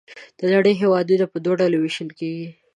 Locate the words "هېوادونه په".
0.81-1.37